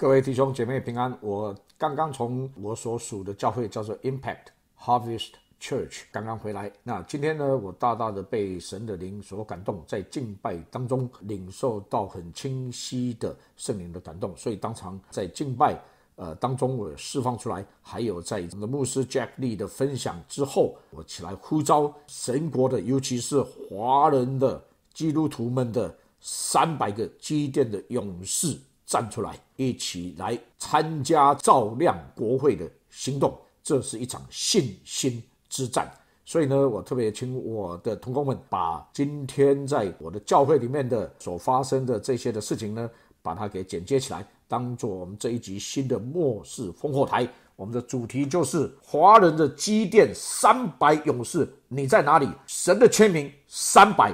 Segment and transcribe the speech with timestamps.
[0.00, 1.14] 各位弟兄姐妹平安。
[1.20, 4.46] 我刚刚从我所属的教会叫做 Impact
[4.78, 6.72] Harvest Church 刚刚回来。
[6.82, 15.78] 那今天呢，我大大的被神的灵所感动，在敬拜当中领受到很清晰的圣灵的感动，所以当场在敬拜
[16.16, 17.62] 呃当中我释放出来。
[17.82, 24.64] 还有在我们的牧师 Jack Lee 的分享之后，我起来呼召神国的，尤其是华人的
[24.94, 28.56] 基督徒们的三百个基甸的勇士。
[28.90, 35.88] 站出来，一起来参加照亮国会的行动，这是一场信心之战。
[36.24, 42.90] 所以呢，我特别请我的同工们把今天在我的教会里面的所发生的这些的事情呢，
[43.22, 47.28] 把它给剪接起来，当做我们这一集新的末世烽火台。
[47.54, 52.28] 我们的主题就是华人的基甸三百勇士，你在哪里？
[52.44, 54.12] 神的签名三百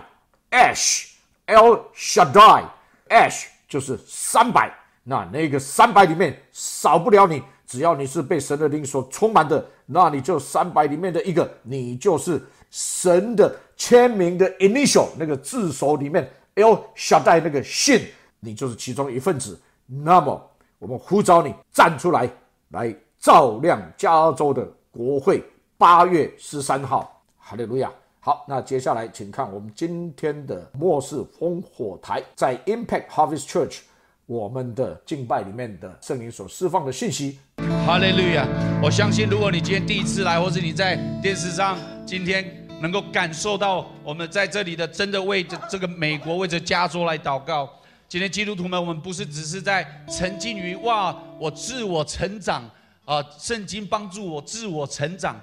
[0.50, 1.12] ，Ash
[1.46, 3.55] El Shaddai，Ash。
[3.68, 4.72] 就是三百，
[5.02, 18.06] 那那个三百里面少不了你，只要你是被神的灵所充满的，那你就三百里面的一个，你就是神的签名的 initial 那个字首里面 L 小带那个信，
[18.40, 19.58] 你就是其中一份子。
[19.86, 22.28] 那么我们呼召你站出来，
[22.70, 25.42] 来照亮加州的国会。
[25.78, 27.92] 八月十三号，哈利路亚。
[28.26, 33.82] 好，那接下来请看我们今天的末世烽火台，在 Impact Harvest Church
[34.26, 37.38] 我们的敬拜里面的圣灵所释放的信息。
[37.86, 38.44] 哈利路亚！
[38.82, 47.70] 我相信，如果你今天第一次来，或是你在电视上今天能够感受到我们在这里的真的为着这个美国、为着加州来祷告。
[48.08, 52.68] 今天基督徒们，我们不是只是在沉浸于哇，我自我成长
[53.04, 55.40] 啊，圣经帮助我自我成长，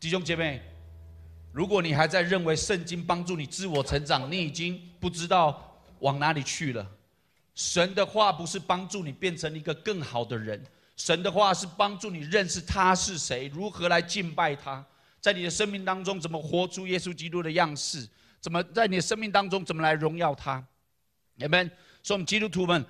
[0.00, 0.60] 弟兄姐妹。
[1.54, 6.84] 如果你还在认为圣经帮助你自我成长，你已经不知道往哪里去了。
[7.54, 10.60] 神的话不是帮助你变成一个更好的人，
[10.96, 14.84] 神的话是帮助你认识他是谁，如何来敬拜他，
[15.20, 18.04] 在你的生命当中怎么活出耶稣基督的样式，
[18.40, 20.60] 怎么在你的生命当中怎么来荣耀他。
[21.36, 21.70] 你们
[22.02, 22.84] 说，我们基督徒们，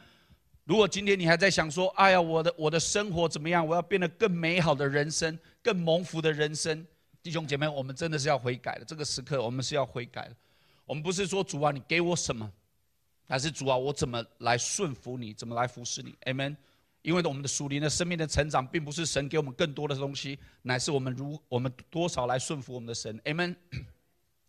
[0.65, 3.67] 如果今天你还在想说，哎呀，我的我的生活怎么样？
[3.67, 6.87] 我要变得更美好的人生，更蒙福的人生。
[7.25, 8.85] 弟兄姐妹，我们真的是要悔改的。
[8.85, 10.37] 这个时刻，我们是要悔改的。
[10.85, 12.53] 我们不是说主啊，你给我什么，
[13.27, 16.55] 还是主啊，我怎么来顺服你，怎么来服侍你？Amen。
[17.01, 23.19] 因为我们的属灵的生命的成长，并不是神给我们更多的东西，乃是我们如我们多少来顺服我们的神。
[23.21, 23.57] Amen。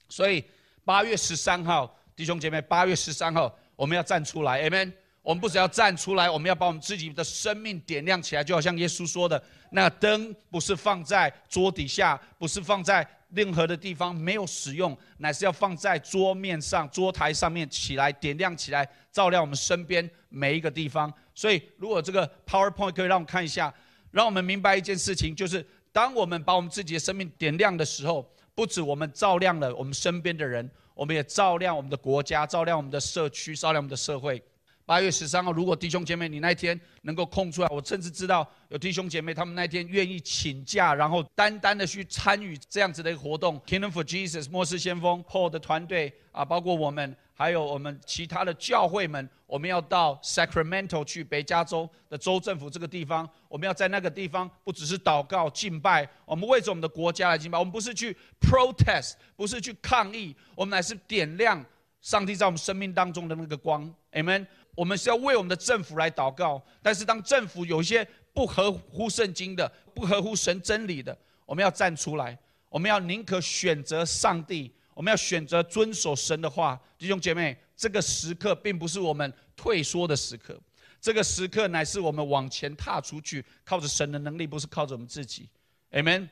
[0.10, 0.44] 所以
[0.84, 4.70] 八月十三号，弟兄姐妹，八月十三号我们要站出来。
[4.70, 4.92] Amen。
[5.26, 9.44] 我们不只要站出来，我们要把我们自己的生命点亮起来，就好像耶稣说的
[9.74, 23.74] ：“那灯不是放在桌底下，不是放在任何的地方没有使用，乃是要放在桌面上、桌台上面起来点亮起来，照亮我们身边每一个地方。”所以，如果这个 PowerPoint 可以让我们看一下，
[24.12, 34.40] 让我们明白一件事情，就是当我们把我们自己的生命点亮的时候，不止我们照亮了我们身边的人，我们也照亮我们的国家，照亮我们的社区，照亮我们的社会。
[34.86, 43.60] 八月十三号，如果弟兄姐妹你那天能够空出来，我甚至知道有弟兄姐妹他们那天愿意请假，然后单单的去参与这样子的一个活动。
[43.62, 61.66] Kingdom for Jesus 末世先锋 Paul 的团队啊，包括我们，还有我们其他的教会们，我们要到 Sacramento 去北加州的州政府这个地方，我们要在那个地方不只是祷告敬拜，我们为着我们的国家来敬拜，我们不是去 protest，不是去抗议，我们乃是点亮
[62.02, 64.46] 上帝在我们生命当中的那个光，Amen。
[64.76, 72.38] 我们是要为我们的政府来祷告，但是当政府有一些不合乎圣经的、不合乎神真理的，我们要站出来，
[72.70, 76.80] 我们要宁可选择上帝，我们要选择遵守神的话。
[76.98, 80.60] 弟兄姐妹，这个时刻并不是我们退缩的时刻，
[81.00, 85.48] 这个时刻乃是我们往前踏出去，靠着神的能力，不是靠着我们自己。
[85.92, 86.28] Amen。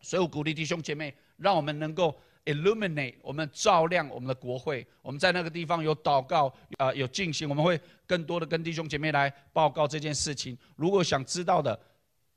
[0.00, 2.16] 所以我鼓励弟兄姐妹，让我们能够。
[2.44, 4.86] illuminate，我们照亮我们的国会。
[5.00, 7.48] 我们在那个地方有祷告，啊，有进行。
[7.48, 10.58] 我们会更多的跟弟兄姐妹来报告这件事情。
[10.76, 11.78] 如果想知道的，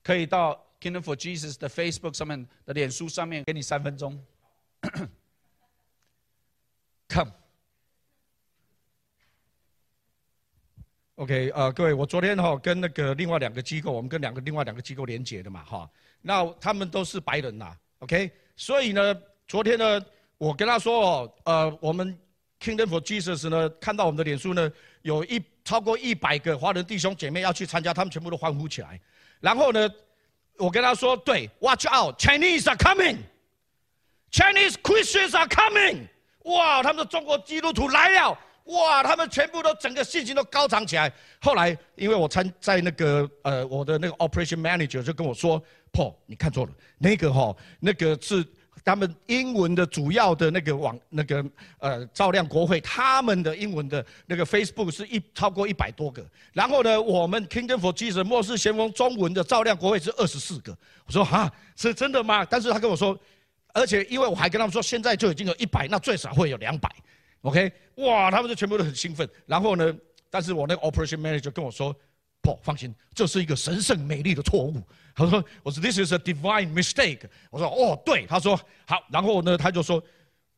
[0.01, 4.23] 可以到 Kingdom for Jesus 的 Facebook 上面的脸书上面，给你三分钟。
[7.09, 7.31] Come。
[11.15, 15.89] OK，呃，各位，我昨天哈跟那个另外两个机构，我们跟两个另外两个机构连接的嘛，哈，
[16.21, 19.21] 那他们都是白人呐，OK，所以呢。
[19.47, 20.05] 昨天呢，
[20.37, 22.17] 我跟他说哦，呃，我们
[22.59, 24.69] Kingdom for Jesus 呢，看到我们的脸书呢，
[25.03, 28.99] 有一超过一百个华人弟兄姐妹要去参加，他们全部都欢呼起来。
[29.39, 29.89] 然后呢，
[30.57, 36.07] 我跟他说，对，Watch out，Chinese are coming，Chinese Christians are coming，
[36.43, 41.09] 哇，他们的中国基督徒来了，哇，他们全部都整个信心都高涨起来。
[41.39, 45.57] 后来，因为我参在那个呃，我的那个 operation manager 就跟我说
[45.93, 48.45] ，Paul，你看错了，那个哈，那个是
[48.87, 51.45] 他们英文的主要的那个网那个
[51.79, 56.25] 呃照亮国会，他们的英文的那个 Facebook 是一超过一百多个。
[56.53, 60.71] 然后呢，我们 Kingdom for Jesus 末世先锋中文的照亮国会是二十四个。
[61.05, 62.45] 我说哈，是真的吗？
[62.45, 63.19] 但是他跟我说，
[63.73, 66.89] 而且因为我还跟他们说，现在就已经有一百，那最少会有两百。
[67.41, 69.27] OK，哇，他们就全部都很兴奋。
[69.45, 69.93] 然后呢，
[70.29, 71.93] 但是我那个 operation manager 跟我说，
[72.55, 74.81] 不放心，这是一个神圣美丽的错误。
[75.13, 77.21] 他说，我说 this is a divine mistake。
[77.49, 78.25] 我说，哦，对。
[78.25, 79.03] 他说，好。
[79.11, 80.01] 然后呢，他就说。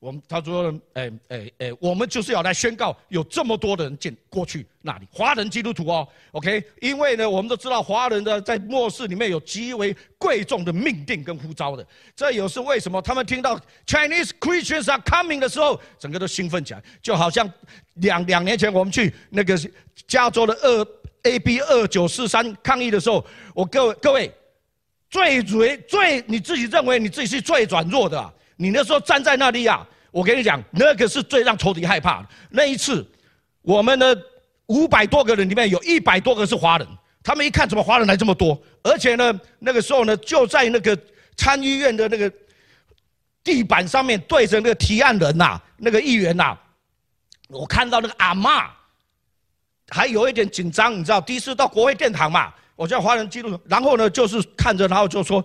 [0.01, 17.51] 我们他说，哎哎哎，我们就是要来宣告，有这么多的人进过去那里，华人基督徒哦，OK，因为呢，我们都知道华人的在末世里面有极为贵重的命定跟呼召的，这也是为什么他们听到 Chinese Christians are coming 的时候，整个都兴奋起来，就好像
[17.95, 19.59] 两两年前我们去那个
[20.07, 20.85] 加州的二
[21.23, 24.31] AB 二九四三抗议的时候，我各位各位
[25.09, 28.33] 最最最你自己认为你自己是最软弱的。
[28.57, 32.27] 你那时候站在那里啊，我跟你讲，那个是最让仇敌害怕的。
[32.49, 33.05] 那一次，
[33.61, 34.21] 我们的
[34.67, 36.87] 五百多个人里面有一百多个是华人，
[37.23, 40.97] 他们一看怎么华人来这么多，而且呢，那个时候呢，就在那个
[41.37, 42.31] 参议院的那个
[43.43, 46.57] 地板上面对着那个提案人呐，那个议员呐，
[47.47, 48.69] 我看到那个阿妈
[49.89, 55.43] 还有一点紧张，你知道，第一次到国会殿堂嘛，我叫华人记录，然后呢，就是看着，然后就说。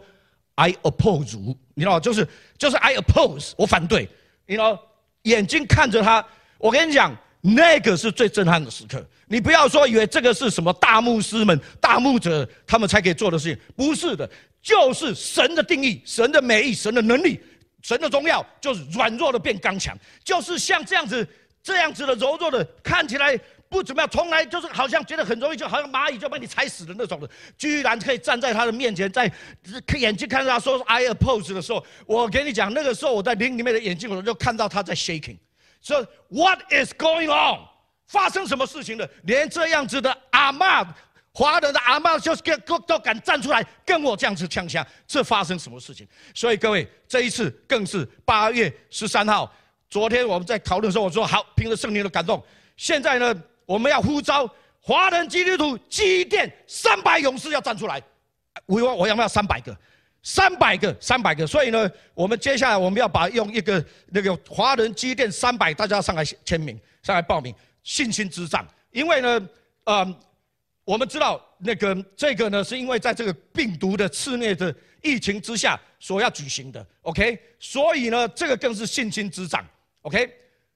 [0.56, 2.24] I oppose，you，你知道就是
[2.56, 4.08] 就是 I oppose，我反对。
[4.46, 4.80] 你知道，
[5.22, 6.24] 眼睛看着他，
[6.58, 9.04] 我跟你讲，那个是最震撼的时刻。
[9.26, 14.30] 你不要说以为这个是什么大牧师们、大牧者他们才可以做的事情，不是的，
[14.62, 17.40] 就是神的定义、神的美意、神的能力、
[17.82, 21.28] 神的荣耀，就是软弱的变刚强，就是像这样子、
[21.64, 23.36] 这样子的柔弱的，看起来。
[23.68, 27.28] 不怎么样，从来就是好像觉得很容易，就好像蚂蚁就把你踩死的那种的，
[27.58, 29.30] 居然可以站在他的面前，在
[29.98, 35.38] 眼睛看着他说 “I oppose” 的时候，我跟你讲，那个时候我在林里面的眼睛，我就看到他在 shaking，
[35.82, 37.66] 说 “What is going on？”
[38.06, 39.08] 发生什么事情了？
[39.24, 40.86] 连这样子的阿妈，
[41.32, 46.06] 华人的阿妈，就是跟都都敢站出来跟我这样子呛呛，这发生什么事情？
[46.32, 49.52] 所以各位，这一次更是八月十三号，
[49.90, 52.40] 昨天我们在讨论的时候，我说好，凭着圣灵的感动，
[52.76, 53.34] 现在呢。
[53.66, 54.48] 我们要呼召
[54.80, 58.02] 华人基督徒基奠三百勇士要站出来，
[58.66, 59.76] 我我我要不要三百个？
[60.22, 61.46] 三百个，三百个。
[61.46, 68.66] 所以呢，我们接下来我们要把用一个那个华人基甸三百，大家上来签名，上来报名信心之战。
[68.90, 69.48] 因为呢，
[69.84, 70.16] 呃，
[70.84, 77.38] 我们知道那个这个呢，是因为在这个病毒的肆虐的疫情之下所要举行的，OK？
[77.58, 79.62] 所以呢，这个更是信心之战
[80.02, 80.30] ，OK？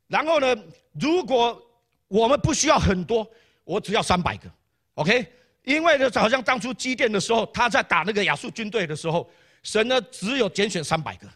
[0.08, 0.54] 然后呢，
[1.00, 1.58] 如果
[2.08, 3.30] 我们不需要很多，
[3.64, 4.50] 我只要三百个
[4.94, 5.26] ，OK？
[5.64, 9.30] 因为呢，好像当初基甸的时候，他在打那个亚述军队的时候，
[9.62, 11.28] 神呢只有拣选三百个。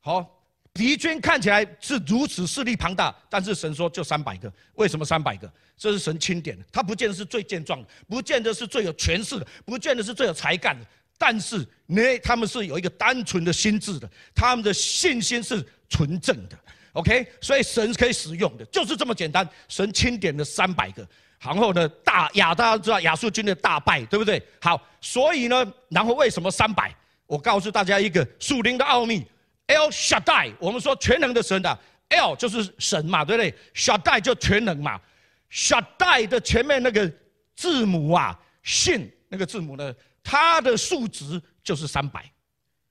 [0.00, 0.42] 好，
[0.74, 4.52] 敌军看起来是如此势力庞大，但是神说就三百个。
[4.74, 5.50] 为什么三百个？
[5.78, 10.86] 这是神钦点的，他不见得是最健壮的，不见得是最有权势的，不见得是最有才干的，
[11.16, 16.58] 但是那他们是有一个单纯的心智的，他们的信心是纯正的。
[16.92, 19.48] OK，所以神是可以使用的，就是这么简单。
[19.68, 21.06] 神钦点了三百个，
[21.40, 24.42] 然后呢，大亚大家知道亚述军的大败，对不对？
[24.60, 26.94] 好，所以呢，然后为什么三百？
[27.26, 29.24] 我告诉大家一个属灵的奥秘
[29.68, 31.78] ，L Shaddai，我们说全能的神的
[32.08, 35.00] ，L 就是神嘛，对不对？Shaddai 就全能嘛。
[35.48, 37.08] Shaddai 的前面那个
[37.54, 39.94] 字母啊，信那个字母呢，
[40.24, 42.28] 它的数值就是三百。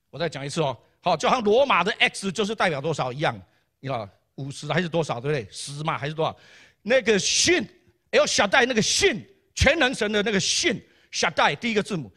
[0.10, 3.38] 我再讲一次哦，好，就像罗马的 X 就是代表多少一样。
[3.80, 5.48] 你知道五十还是多少，对不对？
[5.52, 6.38] 十嘛还是多少？
[6.82, 7.68] 那个信
[8.12, 10.82] ，L 小带那个信，全能神的那个信，
[11.12, 12.12] 小带第一个字母，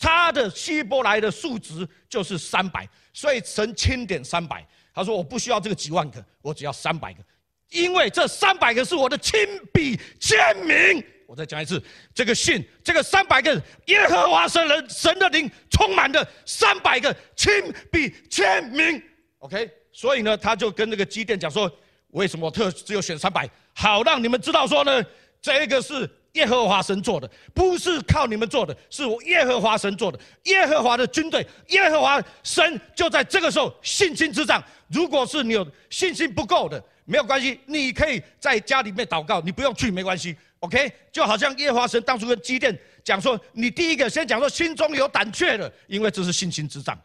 [0.00, 4.66] 它的希伯来的数值就是三百，所以神钦点三百。
[4.92, 7.22] 他说我不需要这个几万个，我只要三百个，
[7.70, 9.38] 因为这三百个是我的亲
[9.72, 11.04] 笔签名。
[11.26, 11.80] 我再讲一次，
[12.12, 17.52] 这个信，这个三百个耶和华神人神的灵充满的三百个亲
[17.92, 19.00] 笔签名
[19.38, 19.70] ，OK。
[19.98, 21.68] 所以呢，他就跟那个机电讲说
[22.14, 23.50] ：“为什么特只有选三百？
[23.74, 25.04] 好让你们知道说呢，
[25.42, 30.20] 这个是耶和华神做的，不是靠你们做的，是我耶和华神做的。
[30.44, 34.62] 耶和华的军队，耶和华神就在这个时候信心之战。
[34.86, 40.36] 如果是你有信心不够的，没有关系，你可以在家里面祷告，你不用去没关系。
[40.60, 46.96] OK，就好像耶和华神当初跟基甸讲说，你第一个先讲说心中有胆怯的，因为这是信心之战。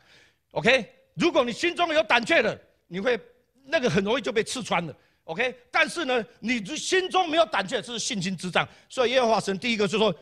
[0.52, 2.56] OK，如果你心中有胆怯的。
[2.88, 3.20] 你会
[3.66, 8.68] 那个很容易就被刺穿了 OK，但是呢，你心中没有胆怯，这是信心之战。
[8.90, 10.14] 所以耶和华神第一个就是说，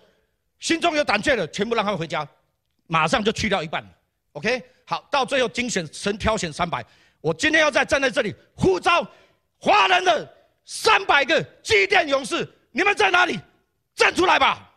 [0.60, 2.28] 心中有胆怯的，全部让他们回家，
[2.88, 3.84] 马上就去掉一半。
[4.34, 6.86] OK，好，到最后精选神挑选三百，
[7.20, 9.06] 我今天要再站在这里呼召
[9.58, 10.34] 华人的
[10.66, 13.40] 三百个祭奠勇士，你们在哪里？
[13.94, 14.71] 站出来吧！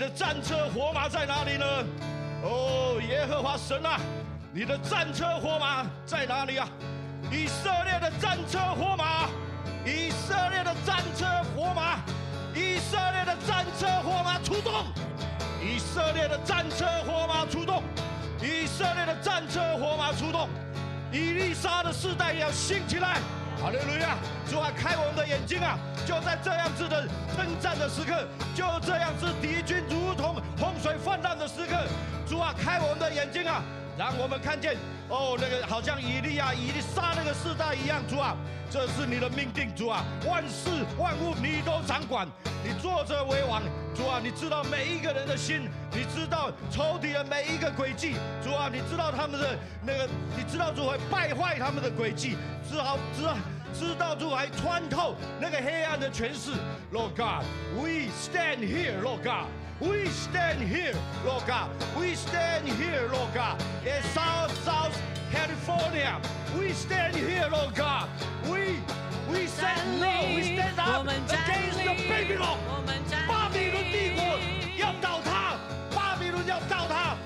[0.00, 1.66] 的战车火马在哪里呢？
[2.42, 4.00] 哦，耶和华神啊，
[4.50, 6.66] 你的战车火马在哪里啊？
[7.30, 9.28] 以色列的战车火马，
[9.84, 11.98] 以色列的战车火马，
[12.54, 14.86] 以色列的战车火马出动，
[15.60, 17.82] 以色列的战车火马出动，
[18.40, 20.48] 以色列的战车火马出动，
[21.12, 23.18] 以利沙的世代要兴起来。
[23.60, 24.16] 哈利路亚！
[24.48, 25.78] 主啊，开我们的眼睛啊！
[26.06, 31.76] 就在这样子的征战的时刻，就这样子敌军如同洪水泛滥的时刻，
[32.26, 33.62] 主啊，开我们的眼睛啊，
[34.00, 34.74] 让我们看见
[35.10, 38.34] 哦，那个好像以利亚、以利杀那个世代一样，主啊，
[38.70, 42.26] 这是你的命定，主啊，万事万物你都掌管，
[42.64, 43.60] 你坐着为王，
[43.94, 49.54] 主啊，你知道每一个人的心，你知道仇敌的每一个轨迹，主啊，你知道他们的
[49.84, 52.38] 那个，你知道主会败坏他们的轨迹。
[52.70, 53.36] 只好只好
[53.72, 56.52] 知道主还穿透那个黑暗的权势
[56.92, 64.96] ，Lord God，we stand here，Lord God，we stand here，Lord God，we stand here，Lord God，in South South
[65.32, 68.80] California，we stand here，Lord God，we
[69.30, 72.58] we stand no，we stand up against the Babylon，
[73.28, 74.38] 巴比伦帝国
[74.76, 75.56] 要倒塌，
[75.94, 77.16] 巴比伦要倒塌，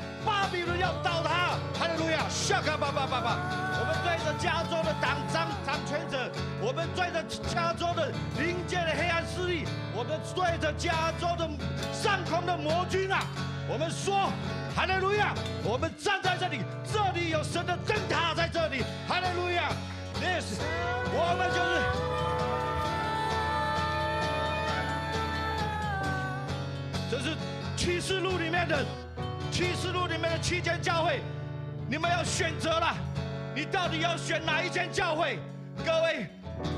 [0.55, 3.39] 比伦要倒塌，哈利路亚，下卡巴巴巴巴。
[3.81, 6.31] 我们对着加州的党章掌权者，
[6.63, 11.51] 我们对着加州的临界的黑暗势力，我们对着加州的
[11.93, 13.27] 上空的魔君啊，
[13.69, 14.31] 我们说，
[14.77, 15.35] 哈利路亚！
[15.65, 19.73] 我们站在这里，这里有神的灯塔在这里，哈利路亚
[20.21, 20.61] ！This，
[21.11, 21.59] 我们就
[27.11, 27.37] 是，这是
[27.77, 28.87] 启示录里面的
[29.55, 31.21] 启示录里面的七间教会，
[31.89, 32.93] 你们要选择了。
[33.55, 35.39] 你到底要选哪一间教会？
[35.87, 36.27] 各位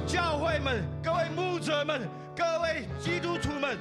[0.07, 2.07] 教会们，各位牧者们，
[2.37, 3.79] 各位基督徒们，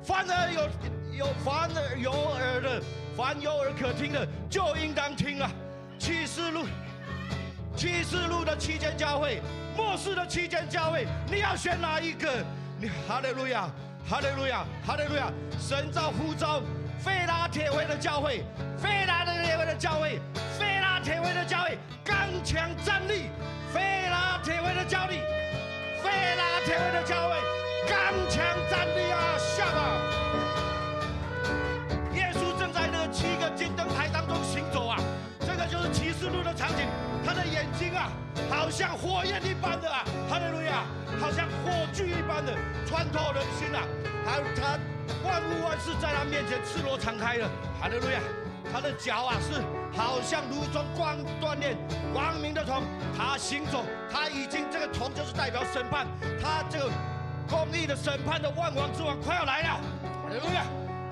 [0.00, 2.80] 凡而有有凡而有耳的，
[3.16, 5.50] 凡有耳可听的，就应当听啊！
[5.98, 6.64] 启示录，
[7.74, 9.42] 启示录的七间教会，
[9.76, 12.30] 末世的七间教会，你要选哪一个？
[12.78, 13.68] 你哈利路亚，
[14.08, 15.32] 哈利路亚，哈利路亚！
[15.58, 16.62] 神召呼召，
[17.02, 18.44] 费拉铁威的教会，
[18.78, 20.20] 费拉的铁会的教会，
[20.58, 21.78] 费拉铁威的教会。
[22.04, 23.30] 刚强站立，
[23.72, 23.80] 费
[24.10, 25.20] 拉铁威的教理，
[26.02, 27.36] 费拉铁威的教会，
[27.88, 27.96] 刚
[28.28, 29.78] 强站立啊，下吧！
[32.14, 34.98] 耶稣正在那七个金灯台当中行走啊，
[35.40, 36.86] 这个就是启示录的场景，
[37.24, 38.10] 他的眼睛啊，
[38.50, 40.84] 好像火焰一般的啊，哈利路亚，
[41.20, 42.54] 好像火炬一般的
[42.86, 43.84] 穿透人心啊，
[44.24, 44.78] 他他
[45.30, 47.48] 万物万事在他面前赤裸敞开了，
[47.80, 48.18] 哈利路亚。
[48.72, 49.62] 他的脚啊，是
[49.96, 51.76] 好像如同光锻炼
[52.12, 52.82] 光明的铜。
[53.16, 56.06] 他行走，他已经这个铜就是代表审判。
[56.42, 56.90] 他这个
[57.48, 59.68] 公义的审判的万王之王快要来了。
[59.68, 60.64] 哈利路亚！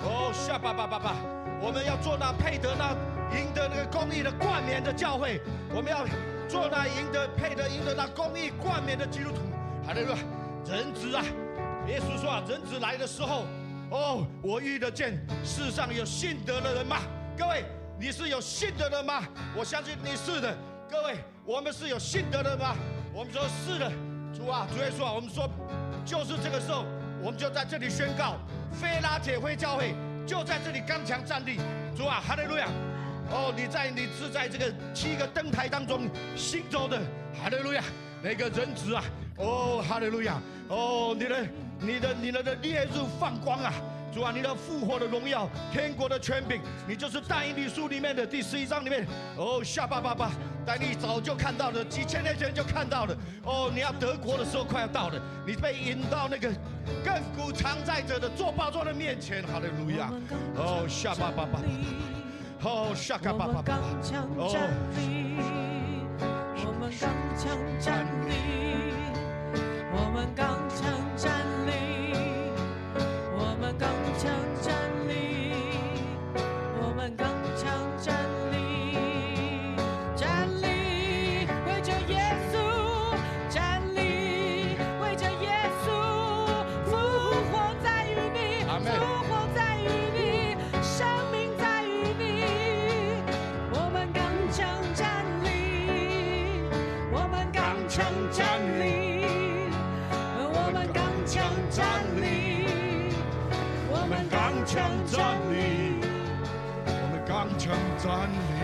[0.02, 1.14] 哦，下巴巴巴巴，
[1.60, 2.90] 我们要做那配得那
[3.36, 5.40] 赢得那个公义的冠冕的教会。
[5.70, 6.04] 我们要
[6.48, 9.38] 做那赢得配得赢得那公义冠冕的基督徒。
[9.86, 10.18] 哈利路亚！
[10.66, 11.24] 人子啊，
[11.86, 13.46] 耶稣说啊，人子来的时候，
[13.90, 16.98] 哦，我遇得见世上有信德的人吗？
[17.36, 17.64] 各位，
[17.98, 19.26] 你是有信德的吗？
[19.56, 20.54] 我相信你是的。
[20.90, 22.76] 各位，我们是有信德的吗？
[23.14, 23.90] 我们说是的。
[24.34, 25.48] 主啊，主耶稣啊，我们说，
[26.04, 26.84] 就是这个时候，
[27.22, 28.36] 我们就在这里宣告，
[28.72, 29.94] 菲拉铁会教会
[30.26, 31.58] 就在这里刚强站立。
[31.96, 32.68] 主啊，哈利路亚！
[33.30, 36.98] 哦，你在你是在这个七个灯台当中行走的，
[37.42, 37.82] 哈利路亚！
[38.22, 39.02] 那个人子啊，
[39.38, 40.40] 哦，哈利路亚！
[40.68, 41.46] 哦，你的
[41.80, 43.72] 你的你的的烈日放光啊！
[44.12, 49.06] 主啊，你的复活的荣耀，天国的权柄，你就是但以理书里面的第十一章里面。
[49.36, 50.30] 哦，下巴巴巴，
[50.66, 53.14] 但你早就看到了，几千年前就看到了。
[53.44, 56.48] 哦，你要德国的时候快要到了，你被引到那个
[57.04, 59.42] 亘古常在者的坐宝座的面前。
[59.42, 60.10] 哈利路亚。
[60.56, 61.60] 哦，下巴巴巴，
[62.62, 63.78] 哦，下巴巴巴巴，
[64.38, 64.48] 哦，
[105.10, 106.00] 站立。
[106.86, 108.58] 我们刚强站立。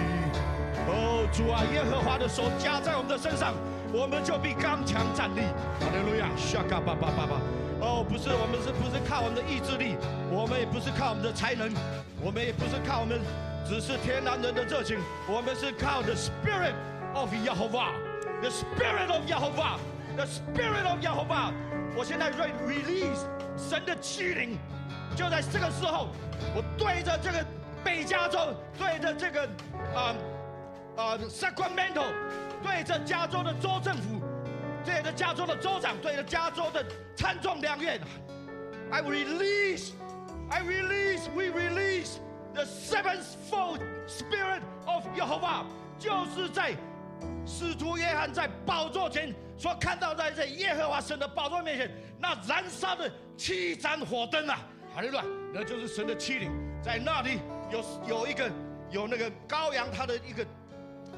[0.86, 3.54] 哦，主啊，耶和华的手加在我们的身上，
[3.92, 5.40] 我们就必刚强站立。
[5.80, 7.40] 哈利路亚，下嘎巴巴巴巴。
[7.80, 9.96] 哦，不是，我们是不是靠我们的意志力？
[10.30, 11.72] 我们也不是靠我们的才能，
[12.20, 13.20] 我们也不是靠我们
[13.66, 16.74] 只是天然人的热情，我们是靠 the Spirit
[17.14, 21.52] of Yehovah，the Spirit of Yehovah，the Spirit of Yehovah。
[21.96, 23.24] 我现在 re release
[23.56, 24.58] 神的欺凌，
[25.14, 26.08] 就在这个时候，
[26.54, 27.44] 我对着这个
[27.84, 29.48] 北加州，对着这个
[29.94, 30.14] 啊
[30.96, 32.04] 啊 Sacramento，
[32.62, 34.20] 对着加州的州政府，
[34.84, 36.84] 对着加州的州长，对着加州的
[37.16, 38.00] 参众两院
[38.90, 39.92] ，I release,
[40.50, 42.18] I release, we release
[42.52, 45.64] the seventhfold spirit of Yehovah，
[45.98, 46.74] 就是在
[47.46, 54.58] 使徒约翰在宝座前所看到，在这耶和华神的宝座面前，那燃烧的七盏火灯啊，
[54.94, 57.40] 哈利路亚，那就是神的欺凌，在那里
[57.72, 58.48] 有有一个
[58.90, 60.46] 有那个羔羊，他的一个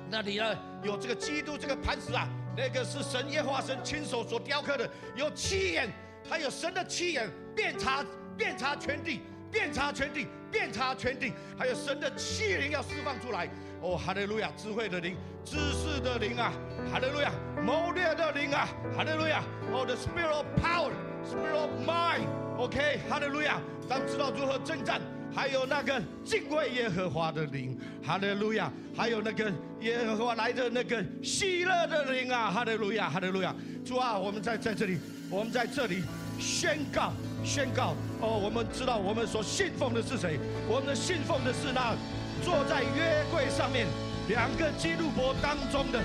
[0.08, 5.90] 那里呢有这个基督这个磐石啊，那个是神耶和华神亲手所雕刻的，有七眼，
[6.26, 8.02] 还有神的七眼，遍察
[8.34, 9.20] 遍察全地，
[9.52, 13.46] 遍察全地，遍察全地，还有神的七灵要释放出来。
[13.82, 16.50] 哦，哈利路亚，智慧的灵，知识的灵啊，
[16.90, 17.30] 哈利路亚，
[17.62, 19.42] 谋略的灵啊，哈利路亚。
[19.70, 22.24] 哦，the spirit of power，spirit of mind
[22.58, 23.60] O.K.、哈利路亚。
[23.88, 25.00] 当知道如何征战，
[25.32, 33.54] 还有那个敬畏耶和华的灵，哈利路亚，还有那个耶和华来的那个喜乐的灵啊，哈利路亚，哈利路亚。
[33.84, 34.98] 主啊，我们在在这里，
[35.30, 36.02] 我们在这里
[36.38, 37.12] 宣告。
[37.44, 40.36] 宣告哦，我们知道我们所信奉的是谁？
[40.66, 41.94] 我们的信奉的是那
[42.42, 43.86] 坐在约柜上面
[44.26, 46.00] 两个基督伯当中的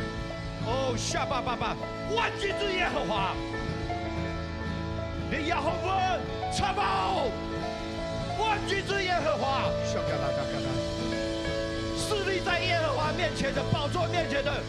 [0.68, 1.76] 哦，下巴爸爸
[2.16, 3.34] 万军之耶和华，
[5.32, 6.41] 你要问查
[6.74, 7.28] 宝，
[8.40, 10.70] 万军之耶和华，小嘎啦嘎嘎啦，
[11.98, 14.62] 势力在耶和华面前的宝座面前的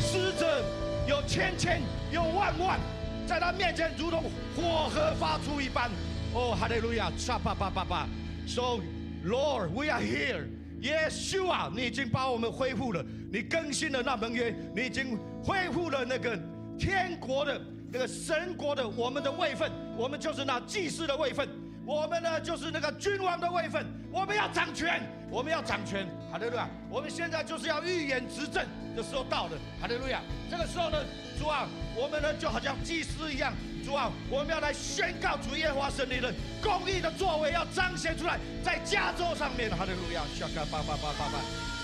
[0.00, 0.62] 使者
[1.06, 2.78] 有千千有万万，
[3.26, 4.24] 在他面前如同
[4.56, 5.90] 火河发出一般。
[6.34, 8.06] 哦，哈利路亚，沙巴巴巴巴。
[8.46, 8.80] So
[9.24, 10.46] Lord, we are here.
[10.80, 11.70] Yes, you are.
[11.74, 16.38] 你已经把我们恢复了，你更新了那盟约，你已经恢复了那个
[16.78, 17.60] 天国的
[17.90, 21.48] 那个神国的我们的位分，我们就是那祭司的位分。
[21.84, 26.68] 我们呢，就是那个君王的位分，我们要掌权，我们要掌权，哈利路亚！
[26.90, 28.62] 我们现在就是要预言执政
[28.94, 30.20] 的时候到了，哈利路亚！
[30.50, 31.02] 这个时候呢，
[31.40, 36.32] 主啊，我们呢就好像祭司一样，主啊，我们要来宣告主耶和华神的
[36.62, 40.22] 公义的作为要彰显出来，在加州上面，哈利路亚！
[40.38, 41.40] 下个叭叭叭叭叭，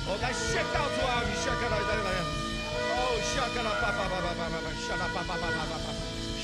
[0.07, 2.09] 我来宣告主啊，你下个来来来，
[2.93, 3.01] 哦，
[3.33, 5.89] 下个了叭叭叭叭叭叭叭，下了叭叭叭叭叭叭，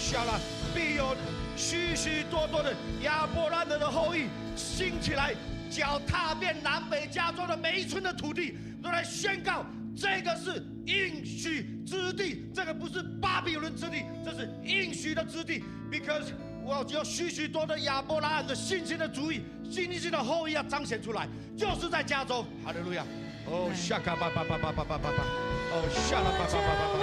[0.01, 0.41] 下了
[0.75, 1.15] 必有
[1.57, 5.35] 许许多多的亚伯拉罕的后裔兴起来。
[5.71, 9.65] 脚踏遍南北加州的每一寸的土地，都来宣告
[9.97, 15.63] 这个是应许之地，这个不是巴比伦之地，这是应许的之地。
[15.89, 16.33] Because
[16.65, 22.45] 我有许许多的亚伯拉罕的信心的主意，信心的后裔要彰显出来，就是在加州。
[22.65, 23.07] 哈利路亚！
[23.47, 25.23] 哦，下嘎巴巴巴巴巴巴巴巴，
[25.71, 27.01] 哦，下了巴巴巴巴巴巴。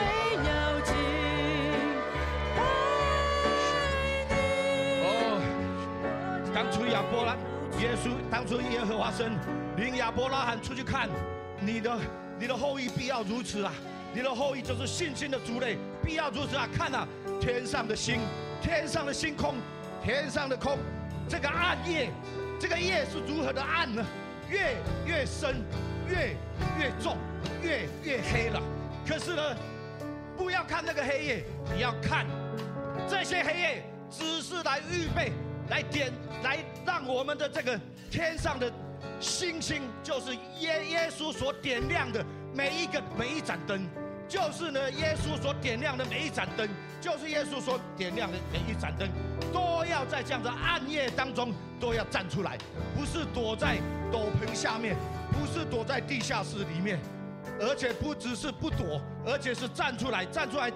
[6.57, 7.35] 当初亚伯拉。
[7.79, 9.31] 耶稣当初耶和华神
[9.75, 11.07] 领亚伯拉罕出去看，
[11.59, 11.95] 你的
[12.39, 13.71] 你的后裔必要如此啊！
[14.11, 16.67] 你的后裔就是信心的族类，必要如此啊！
[16.75, 17.07] 看啊，
[17.39, 18.21] 天上的星，
[18.59, 19.57] 天上的星空，
[20.03, 20.79] 天上的空，
[21.29, 22.09] 这个暗夜，
[22.59, 24.03] 这个夜是如何的暗呢？
[24.49, 25.61] 越越深，
[26.09, 26.35] 越
[26.79, 27.17] 越重，
[27.61, 28.59] 越越黑了。
[29.07, 29.55] 可是呢，
[30.35, 32.25] 不要看那个黑夜，你要看
[33.07, 35.31] 这些黑夜，只是来预备。
[35.69, 36.11] 来点，
[36.43, 38.71] 来让我们的这个天上的
[39.19, 43.85] 星星，就是耶耶稣所点亮的每一个每一盏灯，
[44.27, 46.69] 就是呢耶稣所点亮的每一盏灯，
[47.01, 49.09] 就是耶稣所点亮的每一盏灯，
[49.51, 52.57] 都要在这样的暗夜当中都要站出来，
[52.95, 53.77] 不是躲在
[54.11, 54.95] 斗篷下面，
[55.31, 56.99] 不是躲在地下室里面，
[57.59, 60.71] 而且不只是不躲，而且是站出来，站出来，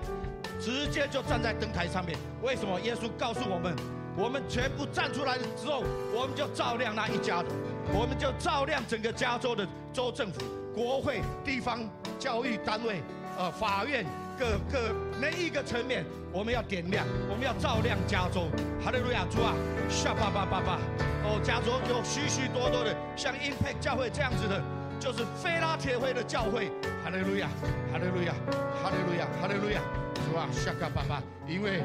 [0.60, 2.18] 直接就站在灯台上面。
[2.42, 2.80] 为什么？
[2.82, 3.74] 耶稣告诉我们。
[4.22, 7.50] 我们全部站出来了之后，我们就照亮那一家的，
[7.92, 10.40] 我们就照亮整个加州的州政府、
[10.76, 11.80] 国会、地方
[12.20, 13.02] 教育单位、
[13.36, 14.06] 呃法院
[14.38, 18.46] 各各每一个层面，我们要点亮，我们要照亮加州。
[18.86, 19.56] 哈利路亚，主啊，
[19.90, 20.78] 下巴巴巴巴，
[21.26, 24.62] 哦，加州有许许多多的像 Impact 教会这样子的，
[25.00, 26.70] 就是菲拉铁会的教会。
[27.04, 27.50] 哈利路亚，
[27.92, 28.36] 哈利路亚，
[28.84, 29.82] 哈利路亚，哈利路亚，
[30.14, 31.82] 主啊，下巴巴巴，因为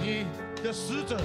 [0.00, 0.24] 你
[0.62, 1.18] 的使者。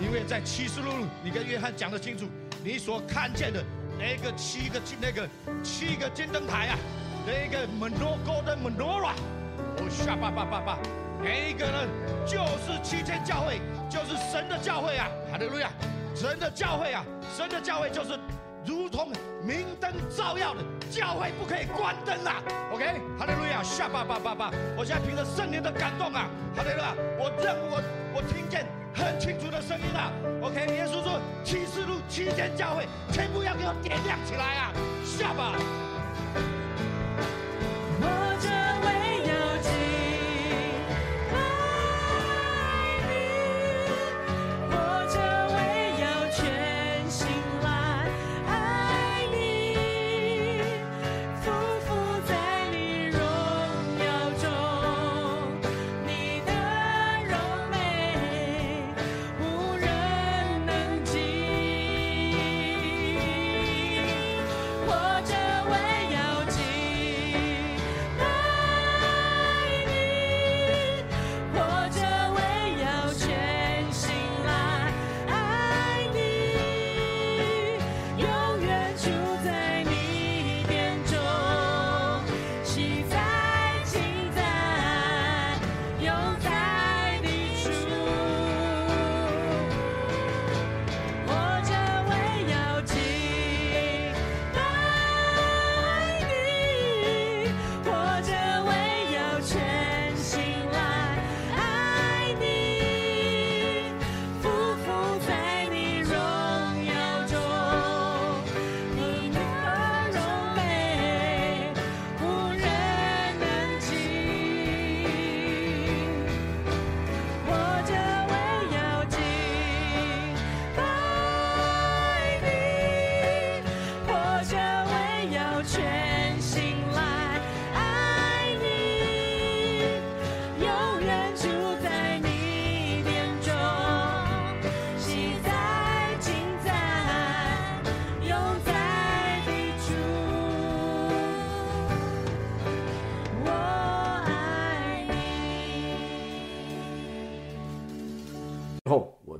[0.00, 2.24] 因为在启示录，你跟约翰讲得清楚，
[2.64, 3.62] 你所看见的
[3.98, 5.28] 那个七个金那个
[5.62, 6.78] 七个金灯台啊，
[7.26, 9.14] 那个 menorah menorah，
[9.76, 10.78] 哦，下巴巴巴巴，
[11.22, 11.86] 那个呢
[12.26, 13.60] 就是七天教会，
[13.90, 15.70] 就是神的教会啊，哈利路亚，
[16.16, 17.04] 神的教会啊，
[17.36, 18.18] 神的教会就是
[18.64, 19.12] 如同
[19.44, 22.86] 明灯照耀的教会，不可以关灯啊，OK，
[23.18, 27.82] 哈利路亚，下巴巴巴巴，我现在凭着圣灵的感动啊，哈利路亚，我认我
[28.14, 28.79] 我听见。
[29.00, 34.72] 很清楚的声音啊，OK，耶稣说启示录七间教会全部要给我点亮起来啊，
[35.04, 35.54] 下吧。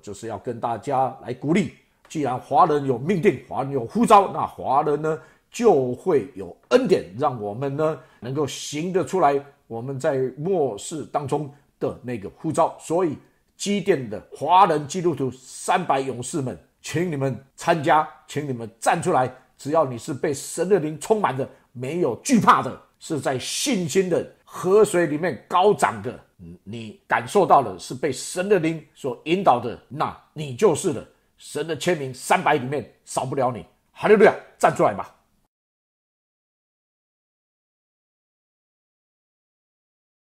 [0.03, 1.75] 就是要跟大家来鼓励，
[2.09, 5.19] 既然华人有命定，华人有呼召，那华人呢
[5.51, 9.41] 就会有恩典，让我们呢能够行得出来。
[9.67, 13.17] 我们在末世当中的那个呼召，所以
[13.57, 19.33] 基甸的华人基督徒三百勇士们，请你们参加，请你们站出来。
[19.57, 26.19] 只要你是被神的灵充满的，没有惧怕的，是在信心的河水里面高涨的，
[26.65, 31.07] 你感受到的是被神的灵所引导的，那你就是了。
[31.37, 33.65] 神的签名三百里面少不了你。
[33.93, 35.15] 哈利路亚，站出来吧！